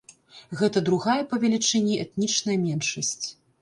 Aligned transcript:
Гэта 0.61 0.83
другая 0.87 1.23
па 1.35 1.41
велічыні 1.45 2.01
этнічная 2.07 2.61
меншасць. 2.67 3.25